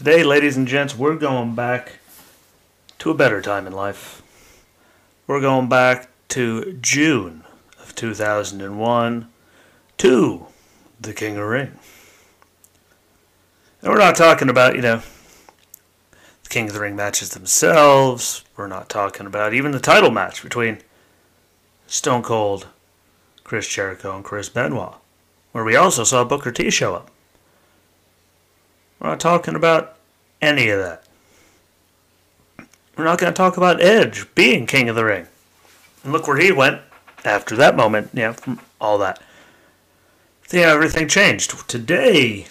[0.00, 1.98] Today, ladies and gents, we're going back
[3.00, 4.22] to a better time in life.
[5.26, 7.44] We're going back to June
[7.78, 9.28] of 2001
[9.98, 10.46] to
[10.98, 11.72] the King of Ring.
[13.82, 15.02] And we're not talking about, you know,
[16.44, 18.42] the King of the Ring matches themselves.
[18.56, 20.78] We're not talking about even the title match between
[21.86, 22.68] Stone Cold,
[23.44, 24.94] Chris Jericho, and Chris Benoit,
[25.52, 27.10] where we also saw Booker T show up.
[29.00, 29.96] We're not talking about
[30.42, 31.04] any of that.
[32.96, 35.26] We're not going to talk about Edge being King of the Ring.
[36.04, 36.82] And look where he went
[37.24, 39.22] after that moment, yeah, from all that.
[40.52, 41.68] Yeah, everything changed.
[41.68, 42.46] Today,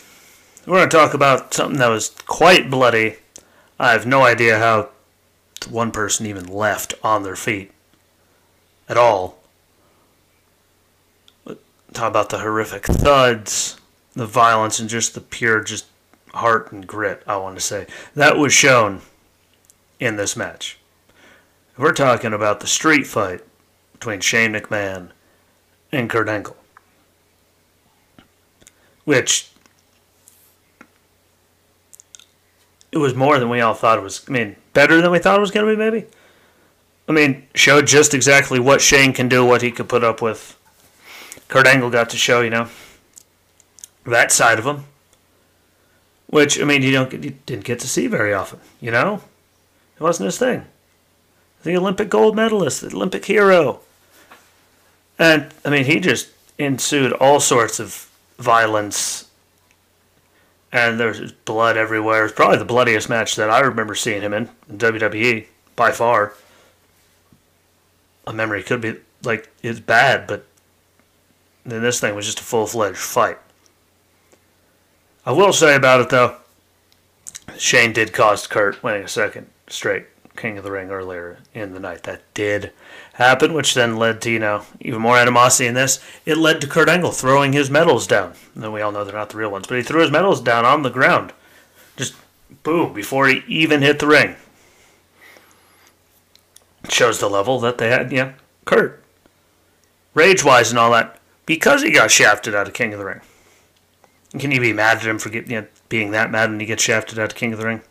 [0.66, 3.18] we're going to talk about something that was quite bloody.
[3.79, 4.90] I have no idea how
[5.70, 7.71] one person even left on their feet
[8.88, 9.38] at all.
[11.93, 13.79] Talk about the horrific thuds,
[14.13, 15.85] the violence, and just the pure, just
[16.34, 17.88] heart and grit, I want to say.
[18.16, 19.02] That was shown
[20.00, 20.77] in this match.
[21.77, 23.41] We're talking about the street fight
[23.94, 25.12] between Shane McMahon
[25.91, 26.58] and Kurt Angle.
[29.05, 29.49] Which
[32.91, 34.26] it was more than we all thought it was.
[34.27, 36.08] I mean, better than we thought it was going to be, maybe.
[37.08, 40.58] I mean, showed just exactly what Shane can do, what he could put up with.
[41.48, 42.68] Kurt Angle got to show, you know,
[44.05, 44.86] that side of him
[46.30, 48.60] which I mean, you don't you didn't get to see very often.
[48.80, 49.22] You know,
[49.98, 50.66] it wasn't his thing.
[51.63, 53.82] The Olympic gold medalist, the Olympic hero,
[55.18, 59.30] and I mean, he just ensued all sorts of violence,
[60.71, 62.26] and there's blood everywhere.
[62.26, 66.34] It's probably the bloodiest match that I remember seeing him in, in WWE by far.
[68.28, 70.46] A memory could be like it's bad, but
[71.66, 73.40] then this thing was just a full fledged fight.
[75.25, 76.38] I will say about it though,
[77.57, 81.79] Shane did cost Kurt winning a second straight King of the Ring earlier in the
[81.79, 82.03] night.
[82.03, 82.72] That did
[83.13, 86.00] happen, which then led to, you know, even more animosity in this.
[86.25, 88.34] It led to Kurt Angle throwing his medals down.
[88.56, 90.66] And we all know they're not the real ones, but he threw his medals down
[90.66, 91.34] on the ground.
[91.97, 92.16] Just
[92.63, 94.38] boom, before he even hit the ring.
[96.88, 98.34] Shows the level that they had, yeah.
[98.63, 99.03] Kurt.
[100.13, 103.22] Rage wise and all that, because he got shafted out of King of the Ring.
[104.38, 106.66] Can you be mad at him for get, you know, being that mad when he
[106.66, 107.81] gets shafted out of King of the Ring?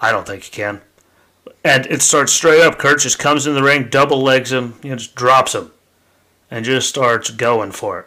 [0.00, 0.80] I don't think you can.
[1.62, 2.78] And it starts straight up.
[2.78, 5.70] Kurt just comes in the ring, double legs him, you know, just drops him,
[6.50, 8.06] and just starts going for it.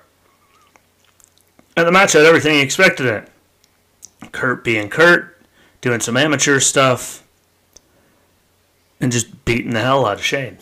[1.76, 3.30] And the match had everything he expected in it.
[4.32, 5.40] Kurt being Kurt,
[5.82, 7.24] doing some amateur stuff,
[9.00, 10.58] and just beating the hell out of Shane.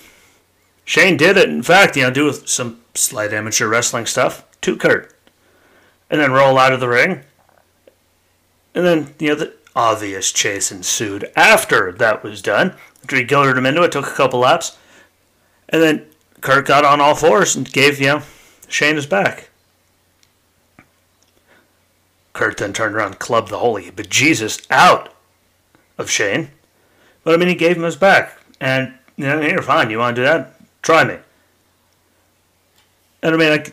[0.83, 5.15] Shane did it, in fact, you know, do some slight amateur wrestling stuff to Kurt
[6.10, 7.22] and then roll out of the ring.
[8.74, 12.76] And then, you know, the obvious chase ensued after that was done.
[13.04, 14.78] After he goaded him into it, took a couple laps.
[15.70, 16.06] And then
[16.42, 18.22] Kurt got on all fours and gave, you know,
[18.68, 19.50] Shane his back.
[22.34, 25.14] Kurt then turned around and clubbed the holy bejesus out
[25.98, 26.50] of Shane.
[27.24, 28.38] But I mean, he gave him his back.
[28.60, 30.56] And, you know, here, fine, you want to do that?
[30.82, 31.18] Try me.
[33.24, 33.66] And I mean, I,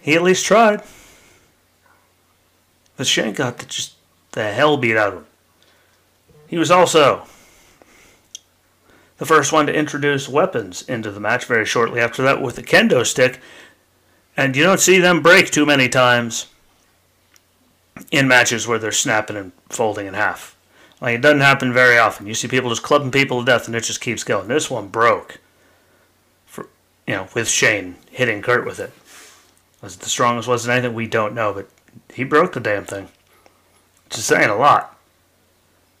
[0.00, 0.82] he at least tried.
[2.96, 3.94] But Shane got the, just
[4.32, 5.26] the hell beat out of him.
[6.48, 7.26] He was also
[9.18, 12.62] the first one to introduce weapons into the match very shortly after that with the
[12.62, 13.40] kendo stick.
[14.36, 16.46] And you don't see them break too many times
[18.10, 20.56] in matches where they're snapping and folding in half.
[21.00, 22.26] Like it doesn't happen very often.
[22.26, 24.48] You see people just clubbing people to death and it just keeps going.
[24.48, 25.38] This one broke.
[26.46, 26.68] For
[27.06, 28.92] you know, with Shane hitting Kurt with it.
[29.82, 30.48] Was it the strongest?
[30.48, 30.94] Was it anything?
[30.94, 31.68] We don't know, but
[32.14, 33.08] he broke the damn thing.
[34.10, 34.98] Is saying a lot.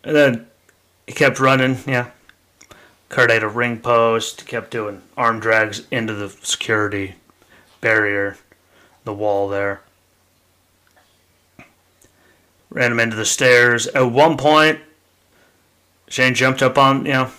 [0.02, 0.46] And then
[1.06, 2.10] he kept running, yeah.
[3.08, 7.14] Kurt ate a ring post, kept doing arm drags into the security
[7.80, 8.36] barrier,
[9.04, 9.80] the wall there.
[12.70, 13.86] Ran him into the stairs.
[13.88, 14.80] At one point,
[16.08, 17.30] Shane jumped up on, you know,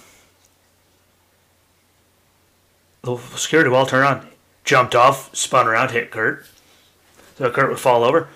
[3.03, 4.28] the security wall turned on
[4.69, 6.45] jumped off, spun around, hit Kurt.
[7.39, 8.27] So Kurt would fall over.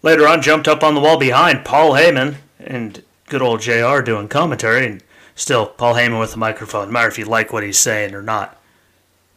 [0.00, 4.28] Later on, jumped up on the wall behind Paul Heyman and good old JR doing
[4.28, 4.86] commentary.
[4.86, 5.02] And
[5.34, 6.86] still, Paul Heyman with the microphone.
[6.86, 8.60] No matter if you like what he's saying or not,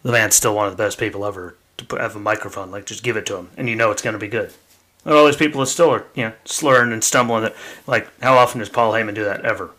[0.03, 2.69] the man's still one of the best people ever to have a microphone.
[2.69, 4.53] Like, just give it to him, and you know it's going to be good.
[5.03, 7.41] And all these people that still are, you know, slurring and stumbling.
[7.41, 7.55] That,
[7.87, 9.43] Like, how often does Paul Heyman do that?
[9.43, 9.71] Ever.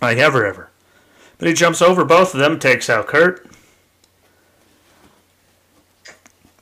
[0.00, 0.70] Like, ever, ever.
[1.36, 3.46] But he jumps over both of them, takes out Kurt.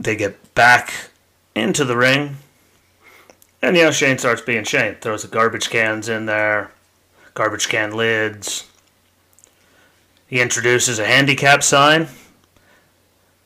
[0.09, 1.11] They get back
[1.55, 2.39] into the ring.
[3.61, 4.95] And know, Shane starts being Shane.
[4.95, 6.73] Throws the garbage cans in there,
[7.35, 8.67] garbage can lids.
[10.27, 12.09] He introduces a handicap sign,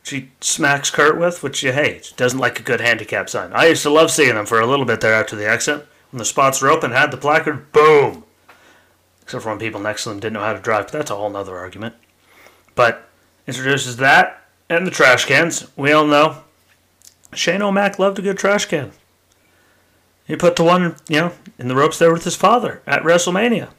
[0.05, 2.13] She smacks Kurt with, which hate.
[2.17, 3.53] Doesn't like a good handicap sign.
[3.53, 5.85] I used to love seeing them for a little bit there after the exit.
[6.13, 8.23] When the spots were open, had the placard, boom!
[9.23, 11.17] Except for when people next to them didn't know how to drive, but that's a
[11.17, 11.97] whole nother argument.
[12.77, 13.09] But
[13.49, 15.67] introduces that and the trash cans.
[15.77, 16.45] We all know
[17.35, 18.93] Shane O'Mac loved a good trash can.
[20.27, 23.71] He put the one, you know, in the ropes there with his father at WrestleMania.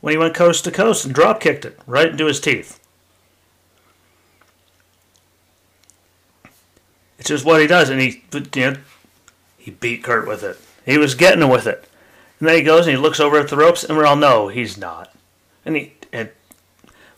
[0.00, 2.78] When he went coast to coast and drop kicked it right into his teeth.
[7.18, 8.76] It's just what he does, and he, you know,
[9.56, 10.58] he beat Kurt with it.
[10.84, 11.88] He was getting it with it,
[12.38, 14.48] and then he goes and he looks over at the ropes, and we're all know
[14.48, 15.14] he's not.
[15.64, 16.28] And he, and,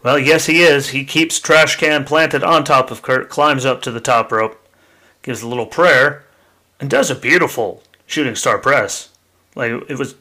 [0.04, 0.90] well, yes, he is.
[0.90, 4.62] He keeps trash can planted on top of Kurt, climbs up to the top rope,
[5.26, 6.24] gives a little prayer,
[6.80, 9.10] and does a beautiful shooting star press.
[9.54, 10.14] Like it was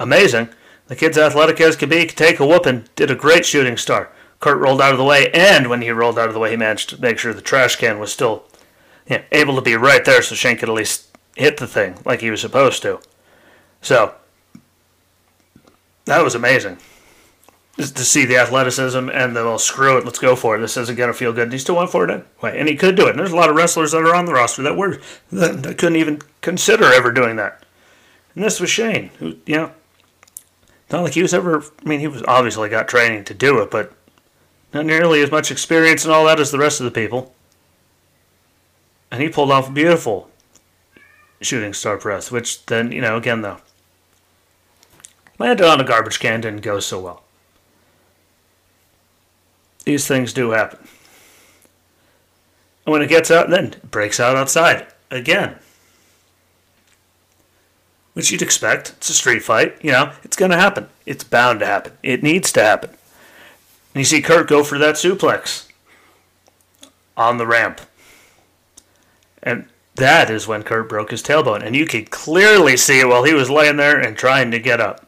[0.00, 0.48] amazing.
[0.88, 4.10] The kid's athletic as could be, could take a whooping, did a great shooting star.
[4.40, 6.56] Kurt rolled out of the way, and when he rolled out of the way, he
[6.56, 8.44] managed to make sure the trash can was still
[9.08, 11.98] you know, able to be right there so Shane could at least hit the thing
[12.04, 13.00] like he was supposed to.
[13.82, 14.14] So,
[16.06, 16.78] that was amazing.
[17.76, 20.60] To see the athleticism and the, well, screw it, let's go for it.
[20.60, 21.44] This isn't going to feel good.
[21.44, 22.58] And he still went for it anyway.
[22.58, 23.10] And he could do it.
[23.10, 24.98] And there's a lot of wrestlers that are on the roster that were,
[25.30, 27.66] that, that couldn't even consider ever doing that.
[28.34, 29.72] And this was Shane, who, you know,
[30.90, 33.70] not like he was ever, I mean, he was obviously got training to do it,
[33.70, 33.92] but
[34.72, 37.34] not nearly as much experience and all that as the rest of the people.
[39.10, 40.30] And he pulled off a beautiful
[41.42, 43.58] shooting star press, which then, you know, again, though,
[45.38, 47.22] landed on a garbage can didn't go so well.
[49.86, 50.80] These things do happen.
[52.84, 55.56] And when it gets out, then it breaks out outside again.
[58.12, 58.94] Which you'd expect.
[58.96, 59.76] It's a street fight.
[59.82, 60.88] You know, it's going to happen.
[61.06, 61.92] It's bound to happen.
[62.02, 62.90] It needs to happen.
[62.90, 65.68] And you see Kurt go for that suplex
[67.16, 67.80] on the ramp.
[69.42, 71.62] And that is when Kurt broke his tailbone.
[71.62, 74.80] And you could clearly see it while he was laying there and trying to get
[74.80, 75.06] up.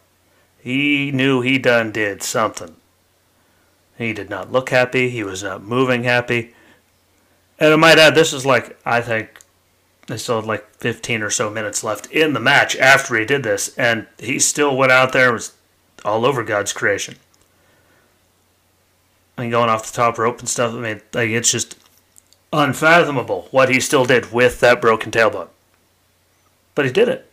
[0.61, 2.77] He knew he done did something.
[3.99, 5.11] He did not look happy.
[5.11, 6.55] He was not moving happy.
[7.59, 9.31] And I might add, this is like, I think
[10.07, 13.43] they still had like 15 or so minutes left in the match after he did
[13.43, 13.77] this.
[13.77, 15.55] And he still went out there and was
[16.05, 17.17] all over God's creation.
[19.37, 20.75] Mean, going off the top rope and stuff.
[20.75, 21.77] I mean, like, it's just
[22.53, 25.49] unfathomable what he still did with that broken tailbone.
[26.75, 27.28] But he did it.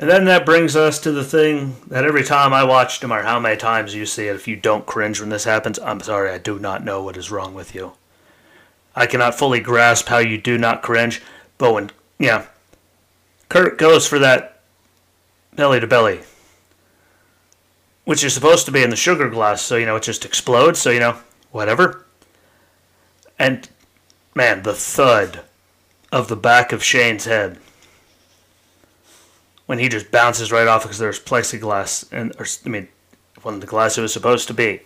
[0.00, 3.24] And then that brings us to the thing that every time I watch, no matter
[3.24, 6.30] how many times you see it, if you don't cringe when this happens, I'm sorry,
[6.30, 7.92] I do not know what is wrong with you.
[8.96, 11.20] I cannot fully grasp how you do not cringe,
[11.58, 12.46] but when, yeah,
[13.50, 14.62] Kurt goes for that
[15.54, 16.20] belly to belly,
[18.06, 20.78] which is supposed to be in the sugar glass, so, you know, it just explodes,
[20.78, 21.18] so, you know,
[21.50, 22.06] whatever.
[23.38, 23.68] And,
[24.34, 25.42] man, the thud
[26.10, 27.58] of the back of Shane's head
[29.70, 32.88] when he just bounces right off because there's plexiglass and or, I mean
[33.42, 34.80] when the glass it was supposed to be.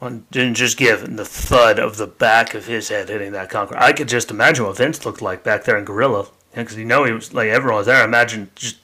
[0.00, 3.80] One didn't just give the thud of the back of his head hitting that concrete.
[3.80, 7.04] I could just imagine what Vince looked like back there in Gorilla, because you know
[7.04, 8.04] he was like everyone was there.
[8.04, 8.76] Imagine just.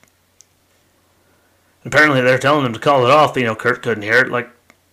[1.85, 4.31] Apparently they're telling him to call it off, but you know Kurt couldn't hear it.
[4.31, 4.49] Like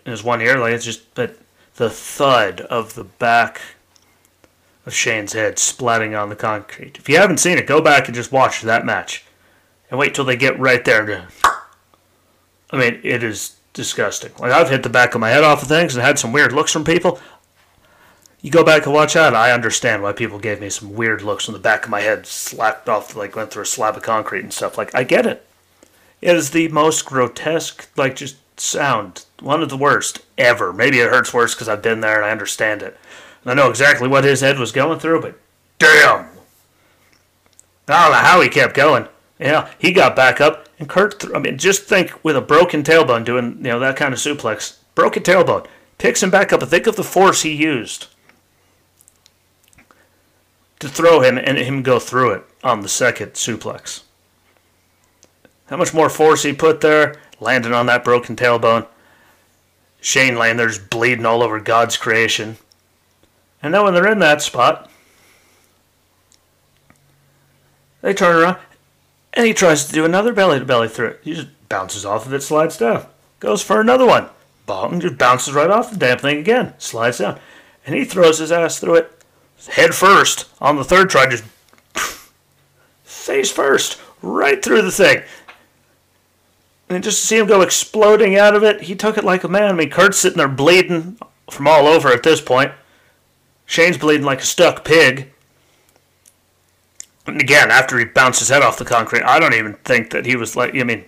[0.06, 1.38] in his one ear, like it's just but
[1.75, 3.62] the thud of the back
[4.86, 6.98] of Shane's head splatting on the concrete.
[6.98, 9.25] If you haven't seen it, go back and just watch that match.
[9.90, 11.28] And wait till they get right there.
[12.72, 14.32] I mean, it is disgusting.
[14.40, 16.52] Like, I've hit the back of my head off of things and had some weird
[16.52, 17.20] looks from people.
[18.42, 21.48] You go back and watch that, I understand why people gave me some weird looks
[21.48, 24.42] when the back of my head slapped off, like went through a slab of concrete
[24.42, 24.78] and stuff.
[24.78, 25.46] Like, I get it.
[26.20, 29.25] It is the most grotesque, like, just sound.
[29.40, 30.74] One of the worst ever.
[30.74, 32.98] Maybe it hurts worse because I've been there and I understand it.
[33.46, 35.40] I know exactly what his head was going through, but
[35.80, 36.28] damn!
[37.88, 39.08] I don't know how he kept going.
[39.40, 41.20] Yeah, he got back up, and Kurt.
[41.20, 44.20] Th- I mean, just think with a broken tailbone doing you know that kind of
[44.20, 46.62] suplex, broken tailbone picks him back up.
[46.62, 48.08] And think of the force he used
[50.80, 54.04] to throw him and him go through it on the second suplex.
[55.68, 58.88] How much more force he put there, landing on that broken tailbone.
[60.02, 62.58] Shane laying there's bleeding all over God's creation.
[63.63, 64.91] And then when they're in that spot,
[68.01, 68.58] they turn around
[69.34, 71.22] and he tries to do another belly to belly through it.
[71.24, 73.08] He just bounces off of it, slides down.
[73.39, 74.29] Goes for another one.
[74.65, 77.39] Bong just bounces right off the damn thing again, slides down.
[77.86, 79.24] And he throws his ass through it
[79.67, 81.43] head first on the third try, just
[83.03, 85.24] face first, right through the thing.
[86.89, 89.48] And just to see him go exploding out of it, he took it like a
[89.48, 89.70] man.
[89.70, 91.17] I mean, Kurt's sitting there bleeding
[91.50, 92.72] from all over at this point.
[93.74, 95.32] Shane's bleeding like a stuck pig.
[97.25, 100.27] And again, after he bounced his head off the concrete, I don't even think that
[100.27, 101.06] he was like, I mean,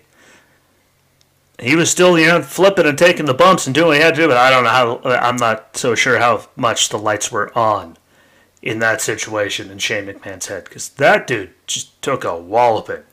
[1.60, 4.16] he was still, you know, flipping and taking the bumps and doing what he had
[4.16, 7.32] to do, but I don't know how, I'm not so sure how much the lights
[7.32, 7.98] were on
[8.64, 13.04] in that situation in Shane McMahon's head, because that dude just took a walloping.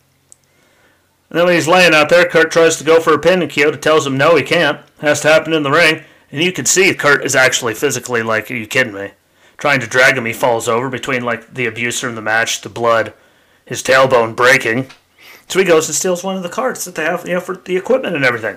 [1.28, 3.50] And then when he's laying out there, Kurt tries to go for a pin, and
[3.50, 4.78] Chioda tells him no, he can't.
[4.78, 6.04] It has to happen in the ring.
[6.30, 9.10] And you can see Kurt is actually physically like, are you kidding me?
[9.62, 12.68] Trying to drag him, he falls over between like the abuser and the match, the
[12.68, 13.12] blood,
[13.64, 14.88] his tailbone breaking.
[15.46, 17.54] So he goes and steals one of the carts that they have, you know, for
[17.54, 18.56] the equipment and everything.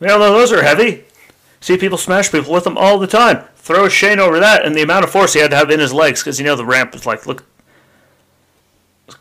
[0.00, 1.04] All know those are heavy.
[1.60, 3.44] See people smash people with them all the time.
[3.54, 5.92] Throw Shane over that, and the amount of force he had to have in his
[5.92, 7.44] legs, because you know the ramp is like, look,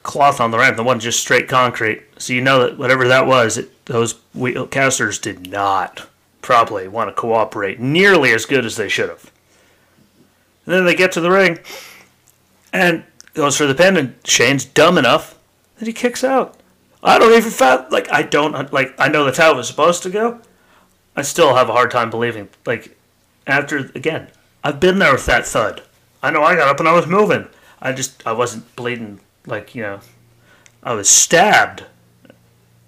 [0.02, 2.02] cloth on the ramp, the one just straight concrete.
[2.18, 6.10] So you know that whatever that was, it, those wheel casters did not
[6.42, 9.32] probably want to cooperate nearly as good as they should have.
[10.66, 11.60] And then they get to the ring,
[12.74, 13.04] and
[13.34, 15.38] goes for the pin, and Shane's dumb enough
[15.78, 16.58] that he kicks out.
[17.04, 20.02] I don't even fat like I don't like I know that's how it was supposed
[20.04, 20.42] to go.
[21.16, 22.98] I still have a hard time believing like
[23.46, 24.30] after again
[24.64, 25.84] I've been there with that thud.
[26.24, 27.48] I know I got up and I was moving.
[27.80, 30.00] I just I wasn't bleeding like you know
[30.82, 31.84] I was stabbed
[32.28, 32.36] at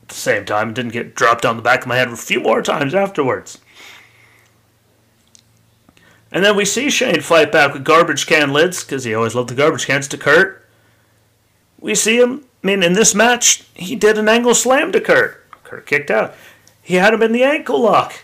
[0.08, 0.74] the same time.
[0.74, 3.60] Didn't get dropped on the back of my head a few more times afterwards.
[6.32, 9.50] And then we see Shane fight back with garbage can lids because he always loved
[9.50, 10.66] the garbage cans to Kurt.
[11.80, 12.44] We see him.
[12.64, 15.44] I mean, in this match, he did an angle slam to Kurt.
[15.64, 16.36] Kurt kicked out.
[16.82, 18.24] He had him in the ankle lock.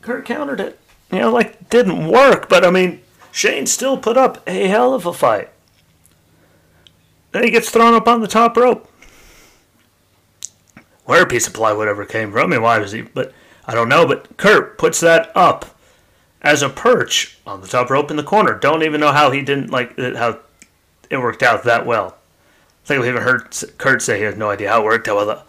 [0.00, 0.78] Kurt countered it.
[1.10, 5.06] You know, like didn't work, but I mean, Shane still put up a hell of
[5.06, 5.50] a fight.
[7.32, 8.88] Then he gets thrown up on the top rope.
[11.04, 13.02] Where a piece of plywood ever came from, I mean, why was he?
[13.02, 13.32] But
[13.66, 14.06] I don't know.
[14.06, 15.71] But Kurt puts that up
[16.42, 18.58] as a perch on the top rope in the corner.
[18.58, 20.40] Don't even know how he didn't like it, how
[21.08, 22.18] it worked out that well.
[22.84, 25.16] I think we even heard Kurt say he had no idea how it worked out
[25.16, 25.46] well.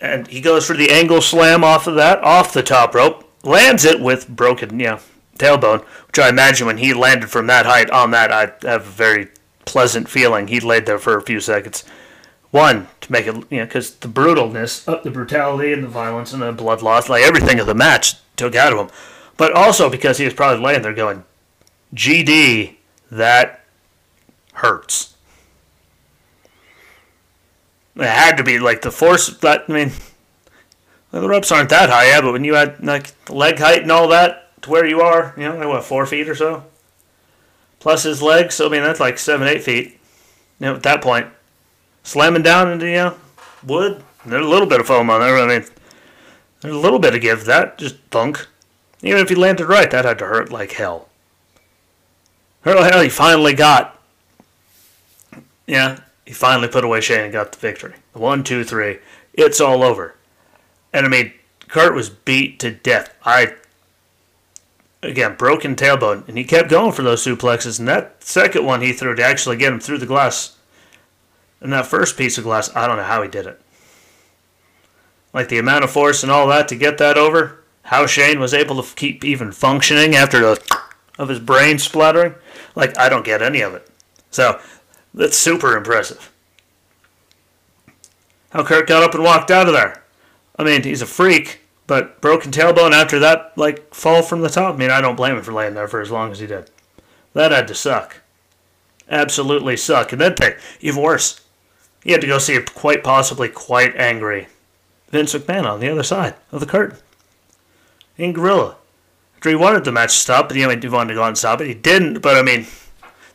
[0.00, 3.84] And he goes for the angle slam off of that, off the top rope, lands
[3.84, 5.00] it with broken, yeah,
[5.38, 8.90] tailbone, which I imagine when he landed from that height on that, I have a
[8.90, 9.28] very
[9.66, 10.48] pleasant feeling.
[10.48, 11.84] He laid there for a few seconds.
[12.50, 16.32] One, to make it, you know, because the brutalness, uh, the brutality and the violence
[16.32, 18.88] and the blood loss, like everything of the match took out of him.
[19.36, 21.24] But also because he was probably laying there going,
[21.94, 22.76] GD,
[23.10, 23.64] that
[24.54, 25.14] hurts.
[27.96, 29.92] It had to be like the force that, I mean,
[31.10, 34.08] the ropes aren't that high, yeah, but when you had like leg height and all
[34.08, 36.64] that to where you are, you know, like what, four feet or so?
[37.84, 38.56] plus his legs.
[38.56, 40.00] So I mean, that's like seven, eight feet.
[40.58, 41.28] You know, at that point,
[42.02, 43.14] slamming down into you know
[43.62, 44.02] wood.
[44.26, 45.36] There's a little bit of foam on there.
[45.36, 45.66] I mean,
[46.60, 47.44] there's a little bit of give.
[47.44, 48.48] That just thunk.
[49.04, 51.08] Even if he landed right, that had to hurt like hell.
[52.62, 53.02] Hurt like hell.
[53.02, 54.00] He finally got.
[55.66, 57.94] Yeah, he finally put away Shane and got the victory.
[58.14, 58.98] One, two, three.
[59.34, 60.14] It's all over.
[60.92, 61.32] And I mean,
[61.68, 63.14] Kurt was beat to death.
[63.24, 63.54] I
[65.02, 67.78] again, broken tailbone, and he kept going for those suplexes.
[67.78, 70.56] And that second one he threw to actually get him through the glass,
[71.60, 73.60] and that first piece of glass, I don't know how he did it.
[75.34, 78.54] Like the amount of force and all that to get that over, how Shane was
[78.54, 80.80] able to keep even functioning after the
[81.18, 82.34] of his brain splattering,
[82.74, 83.88] like I don't get any of it.
[84.30, 84.60] So
[85.12, 86.32] that's super impressive.
[88.50, 90.02] How Kurt got up and walked out of there.
[90.58, 94.74] I mean, he's a freak but broken tailbone after that, like fall from the top.
[94.74, 96.70] I mean, I don't blame him for laying there for as long as he did.
[97.34, 98.22] That had to suck.
[99.10, 100.12] Absolutely suck.
[100.12, 100.34] And then
[100.80, 101.40] even worse,
[102.02, 104.48] he had to go see a quite possibly quite angry
[105.10, 106.98] Vince McMahon on the other side of the curtain
[108.16, 108.76] in Gorilla.
[109.42, 111.66] He wanted the match to stop, but he wanted to go and stop it.
[111.66, 112.66] He didn't, but I mean,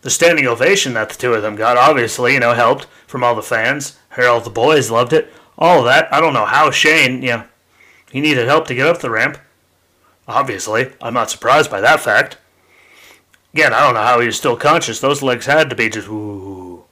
[0.02, 3.36] the standing ovation that the two of them got obviously, you know, helped from all
[3.36, 3.98] the fans.
[4.10, 5.32] Harold the boys loved it.
[5.58, 6.12] All of that.
[6.12, 7.44] I don't know how Shane, you know,
[8.12, 9.38] he needed help to get up the ramp.
[10.28, 12.38] Obviously, I'm not surprised by that fact.
[13.54, 15.00] Again, I don't know how he was still conscious.
[15.00, 16.84] Those legs had to be just ooh.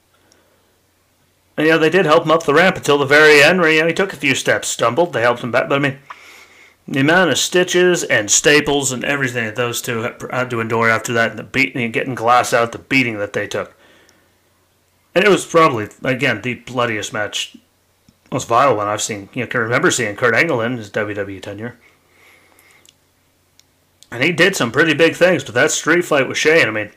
[1.56, 3.80] And yeah, they did help him up the ramp until the very end, where you
[3.80, 5.12] know, he took a few steps, stumbled.
[5.12, 5.98] They helped him back, but I mean,
[6.88, 11.12] the amount of stitches and staples and everything that those two had to endure after
[11.12, 13.76] that, and the beating and getting glass out, the beating that they took.
[15.14, 17.56] And it was probably again the bloodiest match
[18.32, 19.28] most vile one I've seen.
[19.32, 21.78] You can remember seeing Kurt Angle in his WWE tenure.
[24.10, 26.90] And he did some pretty big things, but that street fight with Shane, I mean,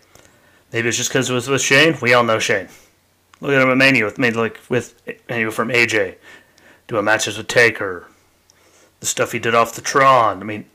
[0.72, 1.98] Maybe it's just because it was with Shane.
[2.02, 2.70] We all know Shane.
[3.42, 6.16] Look at him at Mania with me, like with Mania from AJ,
[6.88, 8.08] doing matches with Taker,
[9.02, 10.40] the stuff he did off the Tron.
[10.40, 10.66] I mean,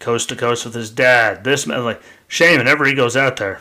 [0.00, 1.44] coast to coast with his dad.
[1.44, 3.60] This man, like Shane, whenever he goes out there,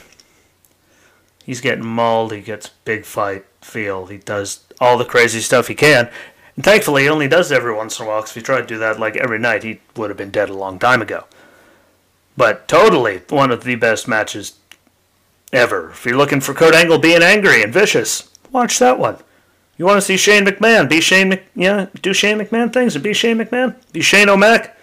[1.45, 2.31] he's getting mauled.
[2.31, 4.07] He gets big fight feel.
[4.07, 6.09] He does all the crazy stuff he can.
[6.55, 8.21] And thankfully, he only does every once in a while.
[8.21, 10.49] Because if he tried to do that like every night, he would have been dead
[10.49, 11.25] a long time ago.
[12.35, 14.57] But totally one of the best matches
[15.51, 15.91] ever.
[15.91, 19.17] If you're looking for Kurt Angle being angry and vicious, watch that one.
[19.77, 20.87] You want to see Shane McMahon?
[20.87, 23.75] Be Shane Mc, yeah, do Shane McMahon things and be Shane McMahon.
[23.91, 24.77] Be Shane O'Mac,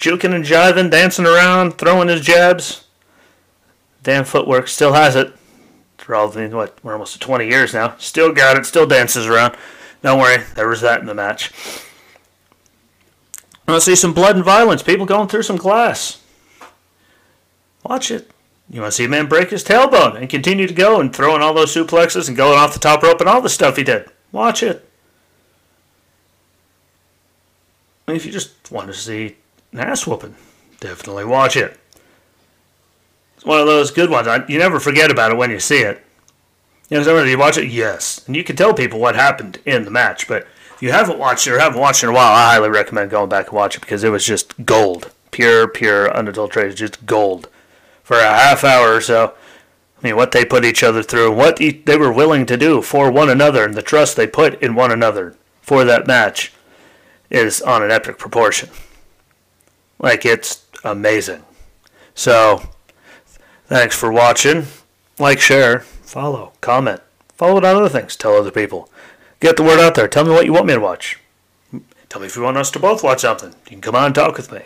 [0.00, 2.84] juking and jiving, dancing around, throwing his jabs.
[4.02, 5.32] Damn footwork, still has it.
[5.98, 7.94] For all the what, we're almost 20 years now.
[7.98, 9.56] Still got it, still dances around.
[10.02, 11.52] Don't worry, there was that in the match.
[13.68, 14.82] I want to see some blood and violence.
[14.82, 16.20] People going through some glass.
[17.84, 18.31] Watch it.
[18.72, 21.42] You want to see a man break his tailbone and continue to go and throwing
[21.42, 24.08] all those suplexes and going off the top rope and all the stuff he did.
[24.32, 24.88] Watch it.
[28.08, 29.36] If you just want to see
[29.72, 30.34] an ass whooping,
[30.80, 31.78] definitely watch it.
[33.36, 34.26] It's one of those good ones.
[34.26, 36.02] I, you never forget about it when you see it.
[36.88, 39.84] You know, somebody you watch it, yes, and you can tell people what happened in
[39.84, 40.26] the match.
[40.26, 42.70] But if you haven't watched it or haven't watched it in a while, I highly
[42.70, 47.04] recommend going back and watch it because it was just gold, pure, pure, unadulterated, just
[47.04, 47.48] gold
[48.12, 49.32] for a half hour or so.
[49.98, 53.10] I mean, what they put each other through, what they were willing to do for
[53.10, 56.52] one another, and the trust they put in one another for that match
[57.30, 58.68] is on an epic proportion.
[59.98, 61.42] Like, it's amazing.
[62.14, 62.68] So,
[63.66, 64.66] thanks for watching.
[65.18, 67.00] Like, share, follow, comment.
[67.38, 68.14] Follow it on other things.
[68.14, 68.90] Tell other people.
[69.40, 70.08] Get the word out there.
[70.08, 71.18] Tell me what you want me to watch.
[72.10, 73.54] Tell me if you want us to both watch something.
[73.64, 74.64] You can come on and talk with me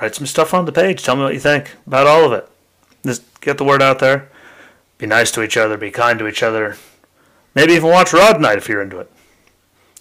[0.00, 1.02] write some stuff on the page.
[1.02, 2.48] Tell me what you think about all of it.
[3.04, 4.28] Just get the word out there.
[4.98, 5.76] Be nice to each other.
[5.76, 6.76] Be kind to each other.
[7.54, 9.10] Maybe even watch Raw tonight if you're into it.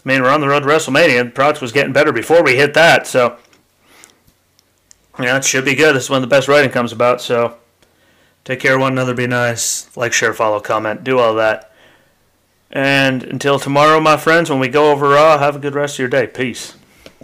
[0.05, 1.25] I mean, we're on the road to WrestleMania.
[1.25, 3.37] The product was getting better before we hit that, so
[5.19, 5.95] yeah, it should be good.
[5.95, 7.21] This is when the best writing comes about.
[7.21, 7.57] So
[8.43, 9.13] take care of one another.
[9.13, 9.95] Be nice.
[9.95, 11.03] Like, share, follow, comment.
[11.03, 11.71] Do all that.
[12.69, 15.99] And until tomorrow, my friends, when we go over Raw, have a good rest of
[15.99, 16.27] your day.
[16.27, 16.75] Peace.